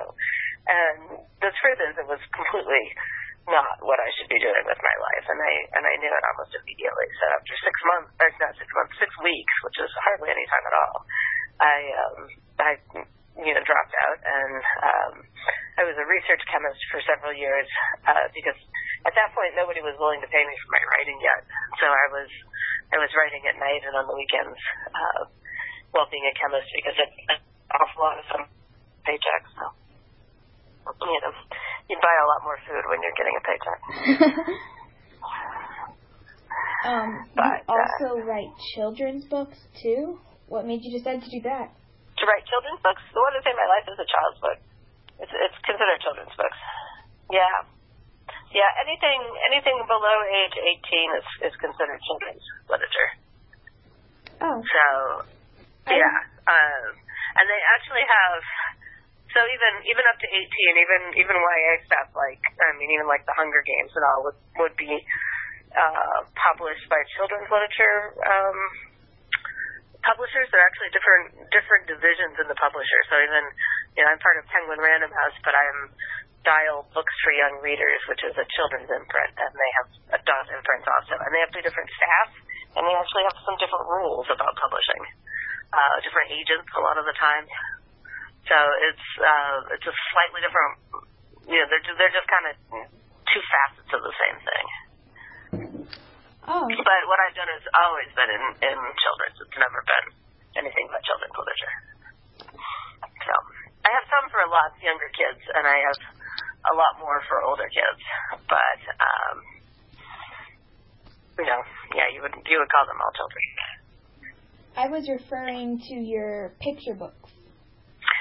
And 0.68 0.98
the 1.40 1.50
truth 1.50 1.80
is, 1.82 1.96
it 1.98 2.06
was 2.06 2.20
completely 2.30 2.84
not 3.48 3.80
what 3.80 3.98
I 3.98 4.08
should 4.16 4.28
be 4.28 4.40
doing 4.40 4.64
with 4.68 4.80
my 4.80 4.96
life, 5.00 5.26
and 5.28 5.40
I 5.40 5.52
and 5.76 5.84
I 5.84 5.94
knew 6.00 6.12
it 6.12 6.24
almost 6.32 6.52
immediately. 6.56 7.08
So 7.16 7.24
after 7.32 7.54
six 7.64 7.74
months, 7.88 8.10
or 8.20 8.28
not 8.40 8.54
six 8.60 8.68
months, 8.76 8.92
six 9.00 9.10
weeks, 9.24 9.54
which 9.64 9.78
is 9.80 9.90
hardly 10.04 10.28
any 10.30 10.46
time 10.48 10.64
at 10.68 10.76
all, 10.76 10.96
I 11.58 11.76
um, 11.96 12.18
I 12.60 12.70
you 13.40 13.52
know 13.56 13.64
dropped 13.64 13.94
out, 14.04 14.18
and 14.20 14.54
um, 14.84 15.12
I 15.80 15.82
was 15.88 15.96
a 15.96 16.06
research 16.06 16.42
chemist 16.50 16.80
for 16.92 17.00
several 17.08 17.32
years 17.32 17.68
uh, 18.04 18.26
because 18.36 18.58
at 19.06 19.14
that 19.16 19.30
point 19.32 19.56
nobody 19.56 19.80
was 19.80 19.96
willing 19.96 20.20
to 20.20 20.30
pay 20.30 20.44
me 20.44 20.54
for 20.64 20.70
my 20.74 20.82
writing 20.94 21.18
yet. 21.22 21.42
So 21.80 21.86
I 21.88 22.06
was 22.12 22.30
I 22.92 22.96
was 23.00 23.10
writing 23.16 23.42
at 23.48 23.56
night 23.56 23.82
and 23.86 23.94
on 23.96 24.06
the 24.06 24.16
weekends 24.16 24.60
uh, 24.92 25.22
while 25.96 26.08
being 26.12 26.26
a 26.28 26.34
chemist 26.36 26.68
because 26.74 26.96
it's 26.98 27.18
an 27.32 27.40
awful 27.72 28.00
lot 28.04 28.18
of 28.20 28.26
some 28.28 28.44
paychecks. 29.08 29.50
So 29.56 29.66
you 30.88 31.20
know, 31.20 31.34
you 31.88 31.96
buy 32.00 32.16
a 32.20 32.26
lot 32.28 32.44
more 32.44 32.58
food 32.68 32.84
when 32.92 33.00
you're 33.00 33.16
getting 33.16 33.32
a 33.32 33.40
paycheck. 33.44 33.80
um, 36.88 37.24
but, 37.32 37.64
you 37.64 37.72
also 37.72 38.20
uh, 38.20 38.28
write 38.28 38.52
children's 38.76 39.24
books 39.24 39.56
too. 39.80 40.20
What 40.48 40.66
made 40.68 40.84
you 40.84 40.92
decide 40.92 41.24
to 41.24 41.30
do 41.32 41.40
that? 41.48 41.72
To 41.72 42.22
write 42.28 42.44
children's 42.44 42.84
books? 42.84 43.00
The 43.12 43.20
one 43.20 43.32
that's 43.32 43.46
in 43.48 43.56
my 43.56 43.68
life 43.68 43.88
is 43.88 43.96
a 43.96 44.04
child's 44.08 44.40
book. 44.40 44.60
It's 45.18 45.32
it's 45.32 45.58
considered 45.64 46.00
children's 46.04 46.36
books. 46.36 46.58
Yeah. 47.32 47.64
Yeah, 48.52 48.68
anything 48.80 49.20
anything 49.52 49.76
below 49.84 50.16
age 50.28 50.56
18 50.56 51.20
is 51.20 51.52
is 51.52 51.54
considered 51.60 52.00
children's 52.04 52.44
literature. 52.68 53.10
Oh. 54.40 54.60
So, 54.60 54.84
yeah. 55.90 56.16
Um, 56.48 56.84
and 57.38 57.44
they 57.44 57.60
actually 57.76 58.06
have 58.06 58.40
so 59.38 59.46
even 59.46 59.72
even 59.86 60.02
up 60.10 60.18
to 60.18 60.26
18, 60.26 60.42
even 60.82 61.02
even 61.14 61.34
YA 61.38 61.74
stuff 61.86 62.10
like 62.18 62.42
I 62.58 62.74
mean 62.74 62.90
even 62.90 63.06
like 63.06 63.22
the 63.22 63.38
Hunger 63.38 63.62
Games 63.62 63.94
and 63.94 64.02
all 64.02 64.26
would 64.26 64.38
would 64.58 64.74
be 64.74 64.90
uh, 65.78 66.26
published 66.34 66.90
by 66.90 66.98
children's 67.14 67.46
literature 67.46 68.18
um, 68.26 68.58
publishers. 70.02 70.50
They're 70.50 70.66
actually 70.66 70.90
different 70.90 71.54
different 71.54 71.86
divisions 71.86 72.34
in 72.42 72.50
the 72.50 72.58
publisher. 72.58 73.00
So 73.06 73.14
even 73.22 73.46
you 73.94 74.02
know 74.02 74.10
I'm 74.10 74.18
part 74.18 74.42
of 74.42 74.44
Penguin 74.50 74.82
Random 74.82 75.14
House, 75.14 75.38
but 75.46 75.54
I'm 75.54 75.94
Dial 76.42 76.82
Books 76.90 77.14
for 77.22 77.30
Young 77.30 77.62
Readers, 77.62 78.02
which 78.10 78.26
is 78.26 78.34
a 78.34 78.46
children's 78.58 78.90
imprint, 78.90 79.34
and 79.38 79.54
they 79.54 79.72
have 79.78 79.88
adult 80.18 80.50
imprints 80.50 80.86
also, 80.90 81.14
and 81.14 81.30
they 81.30 81.42
have 81.46 81.54
two 81.54 81.62
different 81.62 81.90
staff, 81.94 82.28
and 82.74 82.82
they 82.82 82.94
actually 82.98 83.22
have 83.30 83.38
some 83.46 83.54
different 83.62 83.86
rules 83.86 84.26
about 84.34 84.50
publishing. 84.58 85.02
Uh, 85.68 85.96
different 86.00 86.32
agents 86.32 86.64
a 86.74 86.80
lot 86.80 86.96
of 86.96 87.04
the 87.04 87.12
time. 87.20 87.44
So 88.48 88.56
it's 88.88 89.08
uh, 89.20 89.76
it's 89.76 89.86
a 89.86 89.94
slightly 90.12 90.40
different. 90.40 90.72
You 91.44 91.56
know, 91.60 91.66
they're 91.68 91.84
just, 91.84 91.96
they're 92.00 92.16
just 92.16 92.28
kind 92.28 92.46
of 92.48 92.54
two 93.28 93.42
facets 93.44 93.90
of 93.92 94.00
the 94.00 94.14
same 94.16 94.38
thing. 94.40 94.66
Oh. 96.48 96.64
But 96.64 97.02
what 97.04 97.18
I've 97.28 97.36
done 97.36 97.52
has 97.52 97.64
always 97.76 98.08
been 98.16 98.30
in 98.32 98.44
in 98.72 98.76
children's. 98.96 99.36
It's 99.36 99.58
never 99.60 99.80
been 99.84 100.06
anything 100.64 100.88
but 100.88 101.04
children's 101.04 101.36
literature. 101.36 101.76
So 103.28 103.32
I 103.84 103.90
have 103.92 104.06
some 104.08 104.26
for 104.32 104.40
lots 104.48 104.80
younger 104.80 105.12
kids, 105.12 105.44
and 105.52 105.68
I 105.68 105.76
have 105.92 106.00
a 106.72 106.74
lot 106.74 106.96
more 107.04 107.20
for 107.28 107.44
older 107.44 107.68
kids. 107.68 108.00
But 108.48 108.80
um, 108.96 109.36
you 111.36 111.44
know, 111.44 111.60
yeah, 111.92 112.08
you 112.16 112.24
would 112.24 112.32
you 112.48 112.56
would 112.56 112.70
call 112.72 112.88
them 112.88 112.96
all 112.96 113.12
children. 113.12 113.44
I 114.78 114.86
was 114.88 115.04
referring 115.08 115.80
to 115.90 115.94
your 115.94 116.54
picture 116.60 116.94
books. 116.94 117.27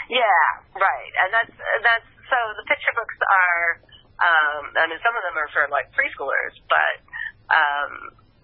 Yeah, 0.07 0.43
right. 0.75 1.11
And 1.23 1.29
that's 1.35 1.55
that's 1.83 2.09
so 2.27 2.37
the 2.55 2.65
picture 2.67 2.95
books 2.95 3.17
are 3.19 3.63
um 4.17 4.63
I 4.79 4.87
mean 4.87 4.99
some 5.03 5.15
of 5.15 5.23
them 5.23 5.35
are 5.35 5.51
for 5.51 5.67
like 5.67 5.91
preschoolers, 5.91 6.55
but 6.67 6.95
um 7.51 7.91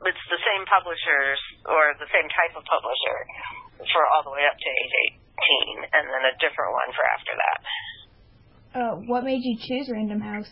it's 0.03 0.25
the 0.27 0.41
same 0.43 0.67
publishers 0.67 1.39
or 1.63 1.95
the 1.95 2.09
same 2.11 2.27
type 2.35 2.53
of 2.59 2.63
publisher 2.67 3.17
for 3.79 4.03
all 4.11 4.27
the 4.27 4.33
way 4.35 4.43
up 4.43 4.59
to 4.59 4.67
age 4.67 4.95
18 5.87 5.95
and 5.95 6.03
then 6.11 6.23
a 6.27 6.35
different 6.43 6.75
one 6.75 6.91
for 6.91 7.05
after 7.07 7.33
that. 7.39 7.59
Uh, 8.73 8.93
what 9.05 9.23
made 9.23 9.39
you 9.45 9.55
choose 9.55 9.87
Random 9.87 10.19
House? 10.19 10.49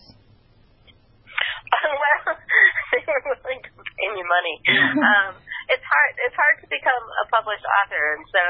well, 1.82 2.38
they 2.94 3.02
were 3.04 3.24
willing 3.28 3.60
to 3.66 3.72
pay 3.76 4.10
me 4.14 4.24
money. 4.24 4.56
um, 5.10 5.34
it's 5.74 5.84
hard. 5.84 6.12
It's 6.22 6.38
hard 6.38 6.56
to 6.62 6.68
become 6.70 7.04
a 7.18 7.26
published 7.34 7.66
author, 7.66 8.04
and 8.20 8.26
so 8.30 8.44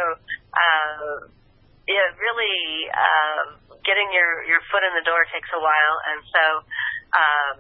uh, 0.52 1.16
yeah, 1.88 2.08
really 2.18 2.90
uh, 2.94 3.42
getting 3.82 4.10
your 4.14 4.46
your 4.46 4.62
foot 4.70 4.86
in 4.86 4.94
the 4.94 5.06
door 5.06 5.22
takes 5.34 5.50
a 5.54 5.62
while, 5.62 5.96
and 6.14 6.20
so 6.30 6.44
um, 7.18 7.58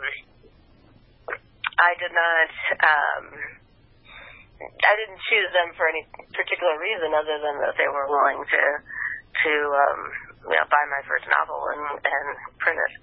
I 1.82 1.92
did 1.98 2.13
not. 2.13 2.50
Um, 2.82 3.25
I 4.62 4.94
didn't 4.94 5.22
choose 5.25 5.50
them 5.58 5.74
for 5.74 5.90
any 5.90 6.06
particular 6.38 6.78
reason 6.78 7.18
other 7.18 7.42
than 7.42 7.56
that 7.66 7.74
they 7.82 7.90
were 7.90 8.06
willing 8.06 8.46
to 8.46 8.63
to 9.42 9.54
um, 9.74 10.00
you 10.54 10.58
know 10.58 10.68
buy 10.70 10.84
my 10.94 11.01
first 11.10 11.25
novel 11.25 11.60
and 11.74 11.84
and 11.98 12.28
print 12.62 12.78
it. 12.78 12.94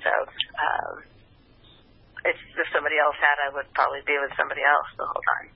So 0.00 0.12
um, 0.12 0.92
if 2.24 2.38
if 2.40 2.66
somebody 2.72 2.96
else 2.96 3.16
had, 3.20 3.36
I 3.44 3.48
would 3.52 3.68
probably 3.76 4.00
be 4.08 4.16
with 4.16 4.32
somebody 4.40 4.64
else 4.64 4.88
the 4.96 5.04
whole 5.04 5.24
time. 5.36 5.48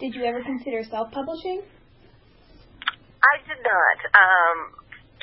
Did 0.00 0.14
you 0.14 0.24
ever 0.24 0.40
consider 0.40 0.80
self-publishing? 0.84 1.60
I 3.18 3.34
did 3.42 3.60
not. 3.62 3.98
Um, 4.14 4.58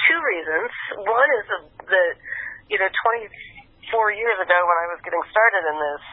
two 0.05 0.19
reasons. 0.19 0.71
One 1.07 1.29
is 1.39 1.45
that, 1.87 2.13
you 2.69 2.77
know, 2.77 2.89
24 2.91 4.11
years 4.13 4.37
ago 4.43 4.57
when 4.67 4.77
I 4.83 4.87
was 4.91 4.99
getting 5.01 5.23
started 5.31 5.63
in 5.71 5.77
this, 5.79 6.03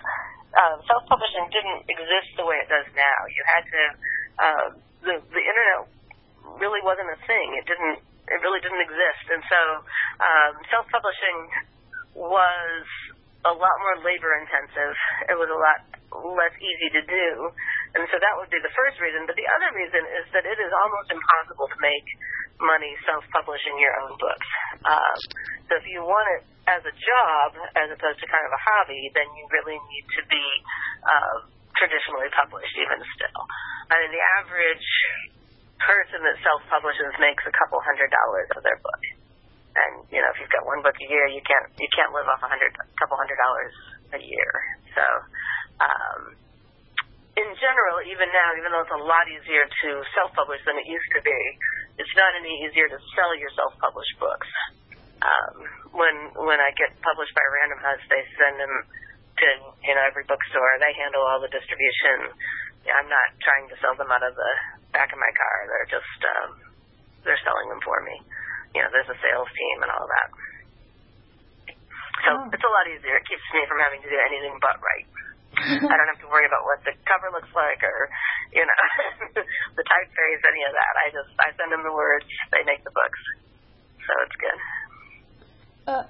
uh, 0.53 0.75
self-publishing 0.87 1.49
didn't 1.51 1.83
exist 1.89 2.29
the 2.37 2.45
way 2.47 2.61
it 2.61 2.69
does 2.69 2.87
now. 2.95 3.19
You 3.29 3.43
had 3.51 3.65
to, 3.67 3.83
uh, 4.39 4.67
the, 5.03 5.15
the 5.33 5.43
internet 5.43 5.89
really 6.61 6.83
wasn't 6.85 7.09
a 7.09 7.19
thing. 7.27 7.47
It 7.57 7.67
didn't, 7.67 7.99
it 8.29 8.39
really 8.45 8.61
didn't 8.61 8.85
exist. 8.85 9.25
And 9.33 9.43
so, 9.49 9.61
um, 10.23 10.53
self-publishing 10.71 11.39
was 12.15 12.85
a 13.43 13.55
lot 13.55 13.77
more 13.83 13.97
labor 14.07 14.31
intensive. 14.39 14.95
It 15.27 15.37
was 15.39 15.51
a 15.51 15.59
lot 15.59 15.79
less 16.15 16.55
easy 16.61 16.89
to 16.95 17.03
do. 17.03 17.27
And 17.99 18.07
so 18.09 18.17
that 18.21 18.35
would 18.39 18.49
be 18.53 18.61
the 18.63 18.73
first 18.73 19.03
reason. 19.03 19.27
But 19.27 19.35
the 19.35 19.49
other 19.59 19.71
reason 19.75 20.03
is 20.23 20.25
that 20.37 20.45
it 20.47 20.59
is 20.59 20.71
almost 20.71 21.09
impossible 21.11 21.67
to 21.67 21.79
make 21.83 22.07
money 22.63 22.95
self-publishing 23.03 23.77
your 23.83 23.95
own 24.07 24.15
books. 24.23 24.49
Um, 24.87 25.19
so 25.67 25.73
if 25.83 25.87
you 25.91 26.07
want 26.07 26.27
it 26.39 26.43
as 26.71 26.83
a 26.87 26.95
job 26.95 27.49
as 27.75 27.91
opposed 27.91 28.23
to 28.23 28.27
kind 28.31 28.47
of 28.47 28.53
a 28.55 28.63
hobby, 28.63 29.11
then 29.19 29.27
you 29.35 29.45
really 29.51 29.75
need 29.75 30.07
to 30.15 30.23
be 30.31 30.47
uh, 31.03 31.37
traditionally 31.75 32.31
published 32.31 32.77
even 32.79 33.03
still. 33.19 33.43
I 33.91 33.99
mean, 33.99 34.15
the 34.15 34.25
average 34.39 34.89
person 35.83 36.23
that 36.23 36.39
self-publishes 36.47 37.19
makes 37.19 37.43
a 37.43 37.55
couple 37.59 37.83
hundred 37.83 38.15
dollars 38.15 38.49
of 38.55 38.63
their 38.63 38.79
book. 38.79 39.03
And 39.73 40.05
you 40.13 40.21
know, 40.21 40.29
if 40.33 40.37
you've 40.37 40.53
got 40.53 40.69
one 40.69 40.85
book 40.85 40.97
a 41.01 41.09
year, 41.09 41.25
you 41.33 41.41
can't 41.45 41.69
you 41.81 41.89
can't 41.97 42.13
live 42.13 42.29
off 42.29 42.45
a 42.45 42.51
hundred, 42.51 42.77
a 42.77 42.87
couple 43.01 43.17
hundred 43.17 43.41
dollars 43.41 43.75
a 44.13 44.21
year. 44.21 44.53
So 44.93 45.05
um, 45.81 46.21
in 47.41 47.49
general, 47.57 48.05
even 48.05 48.29
now, 48.29 48.49
even 48.61 48.69
though 48.69 48.85
it's 48.85 48.93
a 48.93 49.05
lot 49.09 49.25
easier 49.33 49.65
to 49.65 49.91
self-publish 50.13 50.61
than 50.69 50.77
it 50.77 50.85
used 50.85 51.11
to 51.17 51.25
be, 51.25 51.41
it's 51.97 52.15
not 52.17 52.37
any 52.37 52.53
easier 52.69 52.89
to 52.93 52.99
sell 53.17 53.33
your 53.33 53.49
self-published 53.57 54.17
books. 54.21 54.51
Um, 55.25 55.55
when 55.97 56.17
when 56.37 56.61
I 56.61 56.71
get 56.77 56.93
published 57.01 57.33
by 57.33 57.45
Random 57.63 57.81
House, 57.81 58.05
they 58.13 58.23
send 58.37 58.61
them 58.61 58.75
to 59.41 59.49
you 59.89 59.95
know 59.97 60.05
every 60.05 60.29
bookstore. 60.29 60.77
They 60.85 60.93
handle 61.01 61.25
all 61.25 61.41
the 61.41 61.49
distribution. 61.49 62.37
I'm 62.83 63.09
not 63.09 63.29
trying 63.41 63.71
to 63.71 63.77
sell 63.79 63.95
them 63.95 64.11
out 64.11 64.27
of 64.27 64.35
the 64.35 64.53
back 64.91 65.15
of 65.15 65.19
my 65.19 65.33
car. 65.33 65.57
They're 65.71 65.93
just 65.97 66.21
um, 66.27 66.51
they're 67.25 67.41
selling 67.47 67.71
them 67.71 67.81
for 67.87 68.03
me. 68.03 68.17
You 68.73 68.81
know, 68.83 68.91
there's 68.93 69.11
a 69.13 69.19
sales 69.21 69.51
team 69.53 69.77
and 69.85 69.91
all 69.93 70.07
that. 70.09 70.29
So 72.23 72.31
oh. 72.39 72.55
it's 72.55 72.65
a 72.65 72.73
lot 72.73 72.87
easier. 72.89 73.19
It 73.19 73.27
keeps 73.27 73.45
me 73.53 73.67
from 73.67 73.83
having 73.83 74.01
to 74.01 74.09
do 74.09 74.19
anything 74.19 74.57
but 74.63 74.79
write. 74.81 75.09
I 75.63 75.95
don't 75.95 76.11
have 76.11 76.23
to 76.25 76.31
worry 76.33 76.49
about 76.49 76.65
what 76.65 76.81
the 76.83 76.97
cover 77.05 77.29
looks 77.29 77.53
like 77.53 77.85
or, 77.85 78.09
you 78.57 78.65
know, 78.65 78.83
the 79.79 79.85
typeface, 79.85 80.43
any 80.49 80.63
of 80.65 80.73
that. 80.73 80.93
I 80.97 81.07
just 81.13 81.31
I 81.39 81.53
send 81.61 81.71
them 81.77 81.85
the 81.85 81.93
words, 81.93 82.25
they 82.51 82.65
make 82.65 82.81
the 82.83 82.95
books, 82.95 83.21
so 84.01 84.13
it's 84.25 84.39
good. 84.41 84.59
Uh, 85.87 86.05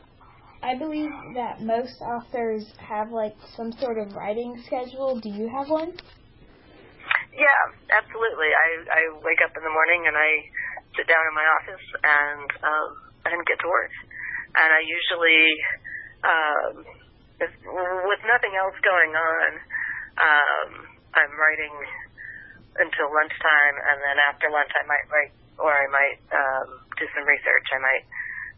I 0.62 0.78
believe 0.78 1.10
that 1.34 1.60
most 1.60 1.98
authors 2.00 2.64
have 2.78 3.10
like 3.10 3.34
some 3.56 3.72
sort 3.82 3.98
of 3.98 4.14
writing 4.14 4.62
schedule. 4.64 5.18
Do 5.18 5.28
you 5.28 5.50
have 5.50 5.68
one? 5.68 5.90
Yeah, 7.34 7.62
absolutely. 7.90 8.50
I 8.54 8.68
I 8.86 9.02
wake 9.26 9.42
up 9.42 9.56
in 9.56 9.62
the 9.64 9.74
morning 9.74 10.06
and 10.06 10.16
I 10.16 10.30
sit 10.96 11.06
down 11.08 11.24
in 11.28 11.34
my 11.34 11.46
office 11.60 11.86
and 12.02 12.48
um, 12.62 12.90
and 13.28 13.38
get 13.46 13.58
to 13.60 13.68
work, 13.68 13.92
and 14.56 14.68
I 14.72 14.80
usually. 14.84 15.42
Um, 16.22 17.02
if, 17.42 17.50
with 18.06 18.22
nothing 18.22 18.54
else 18.54 18.78
going 18.86 19.12
on, 19.18 19.48
um, 20.22 20.68
I'm 21.18 21.34
writing 21.34 21.74
until 22.78 23.10
lunchtime, 23.10 23.76
and 23.82 23.98
then 24.00 24.16
after 24.30 24.48
lunch 24.48 24.70
I 24.72 24.84
might 24.86 25.06
write, 25.10 25.34
or 25.58 25.72
I 25.74 25.86
might 25.90 26.18
um, 26.32 26.68
do 26.96 27.04
some 27.12 27.26
research. 27.26 27.66
I 27.74 27.80
might 27.82 28.04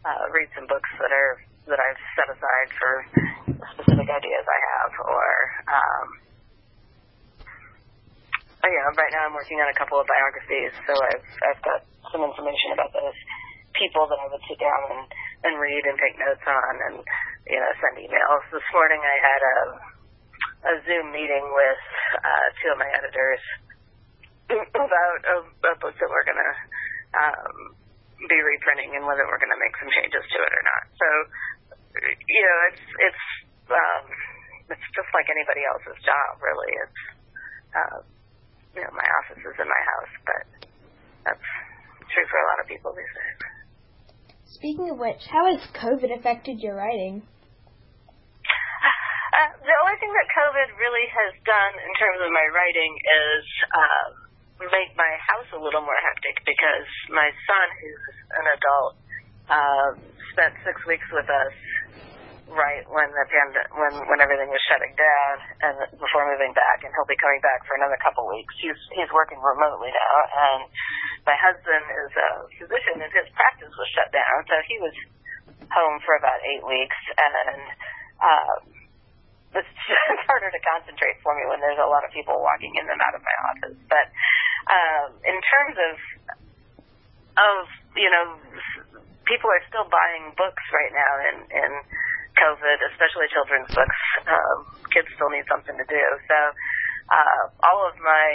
uh, 0.04 0.24
read 0.30 0.48
some 0.54 0.68
books 0.68 0.90
that 1.00 1.10
are 1.10 1.34
that 1.64 1.80
I've 1.80 2.02
set 2.12 2.28
aside 2.28 2.68
for 2.76 2.92
specific 3.72 4.08
ideas 4.12 4.44
I 4.44 4.60
have, 4.76 4.92
or 5.00 5.28
um, 5.64 6.06
oh, 8.64 8.70
yeah, 8.72 8.88
right 8.96 9.12
now 9.12 9.28
I'm 9.28 9.36
working 9.36 9.60
on 9.60 9.68
a 9.68 9.76
couple 9.76 10.00
of 10.00 10.08
biographies, 10.08 10.72
so 10.88 10.92
I've 10.96 11.26
I've 11.52 11.60
got 11.60 11.80
some 12.08 12.24
information 12.24 12.72
about 12.72 12.96
those 12.96 13.18
people 13.76 14.08
that 14.08 14.16
I 14.16 14.26
would 14.32 14.44
sit 14.48 14.56
down 14.56 14.80
and 14.88 15.04
and 15.44 15.52
read 15.60 15.84
and 15.84 16.00
take 16.00 16.16
notes 16.16 16.44
on, 16.48 16.74
and 16.88 16.96
you 17.44 17.60
know 17.60 17.70
send 17.76 18.00
emails. 18.00 18.42
This 18.48 18.64
morning 18.72 19.04
I 19.04 19.16
had 19.20 19.40
a 19.44 19.58
a 20.64 20.72
Zoom 20.88 21.12
meeting 21.12 21.44
with 21.44 21.82
uh, 22.24 22.46
two 22.64 22.72
of 22.72 22.80
my 22.80 22.88
editors 22.88 23.42
about 24.72 25.20
a, 25.28 25.36
a 25.44 25.72
book 25.76 25.92
that 25.92 26.08
we're 26.08 26.24
gonna 26.24 26.54
um, 27.20 27.56
be 28.24 28.38
reprinting 28.40 28.96
and 28.96 29.04
whether 29.04 29.28
we're 29.28 29.40
gonna 29.40 29.60
make 29.60 29.76
some 29.76 29.92
changes 29.92 30.24
to 30.24 30.38
it 30.40 30.52
or 30.56 30.64
not. 30.64 30.84
So 30.96 31.08
you 32.00 32.42
know, 32.42 32.58
it's 32.72 32.84
it's 33.12 33.24
um, 33.68 34.04
it's 34.72 34.88
just 34.96 35.10
like 35.12 35.28
anybody 35.28 35.62
else's 35.68 36.00
job, 36.00 36.40
really. 36.40 36.72
It's 36.80 37.02
uh, 37.76 37.98
you 38.74 38.82
know, 38.82 38.92
my 38.94 39.08
office 39.22 39.38
is 39.38 39.56
in 39.56 39.68
my 39.70 39.82
house, 39.86 40.14
but 40.26 40.42
that's 41.30 41.48
true 42.10 42.26
for 42.26 42.38
a 42.42 42.46
lot 42.50 42.58
of 42.62 42.66
people 42.66 42.90
these 42.94 43.14
days. 43.14 43.38
Speaking 44.58 44.90
of 44.90 44.98
which, 44.98 45.22
how 45.30 45.50
has 45.50 45.62
COVID 45.78 46.10
affected 46.14 46.58
your 46.58 46.78
writing? 46.78 47.22
Uh, 49.34 49.50
the 49.66 49.76
only 49.82 49.98
thing 49.98 50.14
that 50.14 50.26
COVID 50.30 50.68
really 50.78 51.06
has 51.10 51.32
done 51.42 51.74
in 51.74 51.92
terms 51.98 52.22
of 52.22 52.30
my 52.30 52.46
writing 52.54 52.92
is 52.94 53.42
uh, 53.74 54.06
make 54.62 54.94
my 54.94 55.10
house 55.26 55.50
a 55.50 55.58
little 55.58 55.82
more 55.82 55.98
hectic 55.98 56.38
because 56.46 56.86
my 57.10 57.26
son, 57.26 57.66
who's 57.82 58.06
an 58.30 58.46
adult, 58.54 58.92
uh, 59.50 59.88
spent 60.30 60.54
six 60.62 60.78
weeks 60.86 61.06
with 61.10 61.26
us 61.26 61.54
right 62.52 62.84
when 62.92 63.08
the 63.08 63.24
pand- 63.32 63.70
when 63.72 63.94
when 64.04 64.18
everything 64.20 64.52
was 64.52 64.60
shutting 64.68 64.92
down 64.92 65.34
and 65.64 65.76
before 65.96 66.28
moving 66.28 66.52
back 66.52 66.84
and 66.84 66.92
he'll 66.92 67.08
be 67.08 67.16
coming 67.16 67.40
back 67.40 67.64
for 67.64 67.72
another 67.80 67.96
couple 68.04 68.26
weeks. 68.28 68.52
He's 68.60 68.76
he's 68.92 69.08
working 69.16 69.40
remotely 69.40 69.88
now 69.88 70.14
and 70.28 70.60
my 71.24 71.36
husband 71.40 71.84
is 71.88 72.12
a 72.12 72.28
physician 72.60 73.00
and 73.00 73.12
his 73.12 73.28
practice 73.32 73.72
was 73.72 73.88
shut 73.96 74.12
down 74.12 74.44
so 74.44 74.54
he 74.68 74.76
was 74.76 74.94
home 75.72 75.96
for 76.04 76.20
about 76.20 76.38
eight 76.44 76.64
weeks 76.68 77.00
and 77.16 77.60
um 78.20 78.58
it's 79.54 79.70
harder 80.28 80.50
to 80.50 80.60
concentrate 80.68 81.16
for 81.24 81.32
me 81.38 81.48
when 81.48 81.62
there's 81.64 81.80
a 81.80 81.88
lot 81.88 82.04
of 82.04 82.10
people 82.12 82.36
walking 82.42 82.74
in 82.76 82.84
and 82.90 83.00
out 83.00 83.14
of 83.16 83.22
my 83.24 83.36
office. 83.48 83.78
But 83.88 84.06
um 84.68 85.08
in 85.24 85.38
terms 85.40 85.76
of 85.80 85.94
of 87.40 87.60
you 87.96 88.10
know 88.12 88.36
people 89.24 89.48
are 89.48 89.64
still 89.66 89.88
buying 89.88 90.36
books 90.36 90.64
right 90.70 90.92
now 90.92 91.12
in 91.32 91.36
in 91.48 91.70
COVID, 92.34 92.78
especially 92.94 93.26
children's 93.30 93.70
books. 93.70 94.00
Um, 94.24 94.56
kids 94.90 95.10
still 95.14 95.30
need 95.30 95.46
something 95.50 95.74
to 95.74 95.86
do. 95.86 96.04
So 96.30 96.38
uh, 97.10 97.42
all 97.66 97.80
of 97.86 97.94
my 98.00 98.26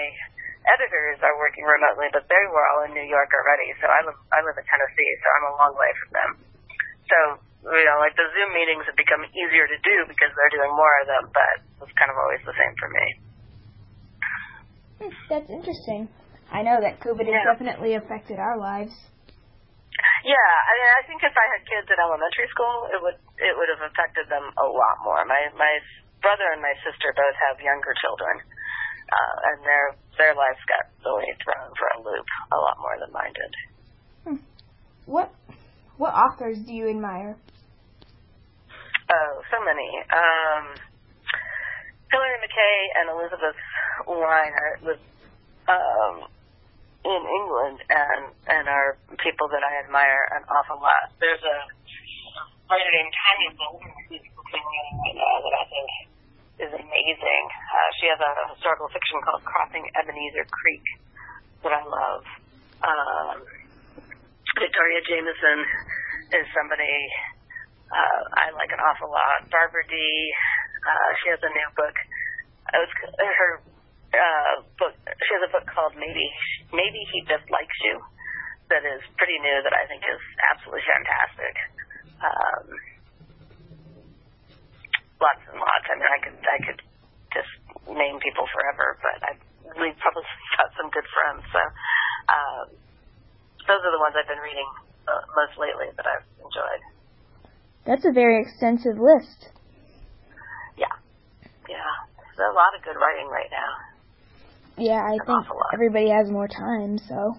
editors 0.67 1.19
are 1.23 1.35
working 1.39 1.63
remotely, 1.63 2.11
but 2.11 2.27
they 2.27 2.43
were 2.51 2.65
all 2.73 2.85
in 2.85 2.91
New 2.93 3.07
York 3.07 3.31
already. 3.31 3.73
So 3.79 3.87
I 3.87 3.99
live 4.05 4.19
I 4.31 4.39
live 4.43 4.57
in 4.59 4.65
Tennessee, 4.67 5.11
so 5.23 5.27
I'm 5.35 5.45
a 5.49 5.53
long 5.55 5.73
way 5.75 5.91
from 6.03 6.09
them. 6.13 6.31
So 7.07 7.17
you 7.59 7.85
know, 7.87 7.99
like 7.99 8.15
the 8.15 8.27
Zoom 8.31 8.55
meetings 8.55 8.87
have 8.87 8.95
become 8.95 9.23
easier 9.35 9.67
to 9.67 9.77
do 9.83 9.95
because 10.07 10.31
they're 10.31 10.55
doing 10.55 10.71
more 10.71 10.95
of 11.03 11.05
them, 11.11 11.23
but 11.31 11.53
it's 11.83 11.95
kind 11.99 12.11
of 12.11 12.15
always 12.15 12.39
the 12.47 12.55
same 12.55 12.73
for 12.79 12.89
me. 12.91 13.05
Hmm, 14.99 15.13
that's 15.27 15.49
interesting. 15.51 16.07
I 16.51 16.63
know 16.63 16.79
that 16.81 16.99
COVID 17.03 17.27
has 17.27 17.43
definitely 17.45 17.93
affected 17.95 18.39
our 18.39 18.57
lives. 18.57 18.95
Yeah, 20.25 20.51
I 20.67 20.71
mean, 20.75 20.91
I 20.99 21.01
think 21.07 21.19
if 21.23 21.31
I 21.31 21.45
had 21.55 21.61
kids 21.63 21.88
in 21.88 21.95
elementary 21.95 22.49
school, 22.51 22.91
it 22.91 22.99
would 22.99 23.19
it 23.39 23.53
would 23.55 23.71
have 23.71 23.83
affected 23.88 24.27
them 24.27 24.51
a 24.59 24.67
lot 24.67 24.99
more. 25.03 25.23
My 25.23 25.47
my 25.55 25.73
brother 26.19 26.51
and 26.51 26.59
my 26.59 26.75
sister 26.83 27.15
both 27.15 27.38
have 27.47 27.63
younger 27.63 27.95
children, 28.03 28.35
uh, 28.43 29.35
and 29.53 29.57
their 29.63 29.85
their 30.19 30.33
lives 30.35 30.59
got 30.67 30.91
really 31.07 31.31
thrown 31.39 31.71
for 31.79 31.88
a 31.95 31.99
loop 32.03 32.27
a 32.51 32.59
lot 32.59 32.77
more 32.83 32.95
than 32.99 33.11
mine 33.15 33.31
did. 33.31 33.53
What 35.09 35.33
what 35.97 36.13
authors 36.13 36.59
do 36.67 36.73
you 36.73 36.89
admire? 36.89 37.35
Oh, 39.09 39.41
so 39.49 39.57
many. 39.65 39.89
Um, 40.13 40.77
Hilary 42.11 42.38
McKay 42.45 42.77
and 43.01 43.05
Elizabeth 43.10 43.58
Weiner 44.05 44.79
was 44.86 44.99
um, 45.65 46.29
in 47.10 47.24
England 47.26 47.78
and 47.89 48.22
and 48.45 48.65
are 48.69 48.98
people 49.17 49.50
that 49.50 49.63
I 49.65 49.82
admire 49.86 50.24
an 50.38 50.43
awful 50.45 50.78
lot. 50.78 51.10
There's 51.17 51.41
a 51.41 51.58
writer 52.69 52.91
named 52.93 53.13
Tonya 53.13 53.52
Bolden 53.58 53.91
who's 54.10 54.26
writing 54.54 54.86
right 55.02 55.17
now 55.17 55.36
that 55.41 55.56
I 55.58 55.63
think 55.69 55.89
is 56.62 56.72
amazing. 56.76 57.43
Uh, 57.50 57.89
she 57.98 58.06
has 58.13 58.19
a 58.22 58.32
historical 58.54 58.89
fiction 58.93 59.17
called 59.26 59.41
Crossing 59.41 59.86
Ebenezer 59.98 60.45
Creek 60.54 60.86
that 61.65 61.74
I 61.74 61.82
love. 61.82 62.24
Um, 62.86 63.36
Victoria 64.60 65.02
Jamieson 65.08 65.60
is 66.36 66.45
somebody 66.54 66.93
uh, 67.89 68.22
I 68.38 68.54
like 68.54 68.69
an 68.69 68.82
awful 68.86 69.10
lot. 69.10 69.50
Barbara 69.50 69.82
Dee. 69.89 70.30
Uh, 70.86 71.10
she 71.22 71.28
has 71.34 71.41
a 71.41 71.50
new 71.50 71.69
book. 71.74 71.95
It 72.69 72.80
was 72.86 72.93
her 73.17 73.52
uh, 74.13 74.54
book. 74.78 74.93
She 75.06 75.32
has 75.38 75.43
a 75.48 75.52
book 75.54 75.65
called 75.69 75.93
Maybe 75.98 76.26
Maybe 76.74 77.02
He 77.13 77.26
Just 77.30 77.45
Likes 77.50 77.78
You 77.86 78.02
that 78.69 78.86
is 78.86 79.02
pretty 79.17 79.38
new 79.41 79.58
that 79.65 79.74
I 79.74 79.84
think 79.89 80.06
is 80.06 80.24
absolutely 80.54 80.86
fantastic. 80.86 81.54
Um, 82.22 82.65
lots 85.17 85.43
and 85.50 85.58
lots. 85.58 85.86
I 85.89 85.93
mean, 85.98 86.10
I 86.10 86.19
could 86.22 86.38
I 86.39 86.60
could 86.65 86.80
just 87.34 87.54
name 87.89 88.17
people 88.22 88.45
forever, 88.54 88.98
but 89.02 89.17
I 89.26 89.32
we've 89.78 89.98
probably 89.98 90.26
got 90.58 90.69
some 90.78 90.89
good 90.93 91.08
friends. 91.10 91.41
So 91.50 91.62
um, 92.30 92.65
those 93.65 93.82
are 93.82 93.93
the 93.93 94.02
ones 94.02 94.13
I've 94.17 94.30
been 94.30 94.41
reading 94.41 94.69
uh, 95.10 95.24
most 95.34 95.58
lately 95.58 95.89
that 95.98 96.06
I've 96.06 96.26
enjoyed. 96.41 96.84
That's 97.86 98.06
a 98.06 98.13
very 98.13 98.41
extensive 98.41 99.02
list. 99.02 99.50
Yeah, 100.78 100.93
yeah. 101.65 101.93
There's 102.38 102.54
a 102.54 102.56
lot 102.56 102.78
of 102.78 102.86
good 102.86 102.95
writing 102.95 103.28
right 103.34 103.50
now. 103.50 103.88
Yeah, 104.79 105.03
I 105.03 105.17
think 105.25 105.45
everybody 105.73 106.09
has 106.09 106.29
more 106.29 106.47
time, 106.47 106.97
so. 106.97 107.35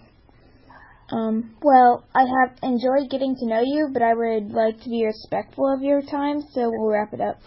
Um, 1.11 1.57
well, 1.61 2.05
I 2.15 2.23
have 2.23 2.59
enjoyed 2.63 3.11
getting 3.11 3.35
to 3.37 3.47
know 3.47 3.63
you, 3.65 3.91
but 3.93 4.03
I 4.03 4.15
would 4.15 4.53
like 4.53 4.81
to 4.83 4.89
be 4.89 5.05
respectful 5.05 5.67
of 5.73 5.83
your 5.83 6.03
time, 6.03 6.43
so 6.55 6.71
we'll 6.71 6.87
wrap 6.87 7.13
it 7.13 7.21
up. 7.21 7.41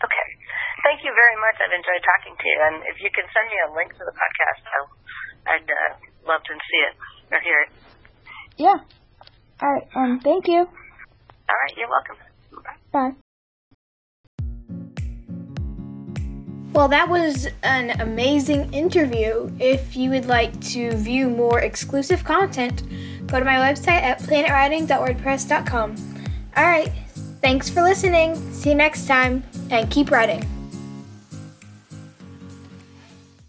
Okay. 0.00 0.26
Thank 0.84 1.04
you 1.04 1.12
very 1.12 1.36
much. 1.36 1.60
I've 1.60 1.76
enjoyed 1.76 2.00
talking 2.00 2.32
to 2.32 2.46
you. 2.48 2.58
And 2.64 2.76
if 2.88 2.96
you 3.04 3.10
can 3.12 3.28
send 3.28 3.46
me 3.52 3.56
a 3.60 3.68
link 3.76 3.92
to 3.92 4.04
the 4.08 4.16
podcast, 4.16 4.62
I'll, 4.72 4.90
I'd 5.52 5.68
uh, 5.68 5.92
love 6.24 6.40
to 6.40 6.54
see 6.56 6.82
it 6.88 6.94
or 7.28 7.38
hear 7.44 7.58
it. 7.68 7.70
Yeah. 8.56 8.78
All 9.60 9.72
right. 9.72 9.88
Um. 9.94 10.20
Thank 10.24 10.48
you. 10.48 10.64
All 10.64 11.58
right. 11.60 11.74
You're 11.76 11.92
welcome. 11.92 12.16
Bye. 12.92 13.12
Bye. 13.12 13.29
Well, 16.72 16.86
that 16.88 17.08
was 17.08 17.48
an 17.64 18.00
amazing 18.00 18.72
interview. 18.72 19.50
If 19.58 19.96
you 19.96 20.10
would 20.10 20.26
like 20.26 20.58
to 20.66 20.92
view 20.92 21.28
more 21.28 21.60
exclusive 21.60 22.22
content, 22.24 22.84
go 23.26 23.40
to 23.40 23.44
my 23.44 23.56
website 23.56 24.02
at 24.02 24.20
planetwriting.wordpress.com. 24.20 25.96
All 26.56 26.64
right. 26.64 26.92
Thanks 27.42 27.68
for 27.70 27.82
listening. 27.82 28.36
See 28.52 28.70
you 28.70 28.76
next 28.76 29.06
time, 29.06 29.42
and 29.70 29.90
keep 29.90 30.10
writing. 30.10 30.59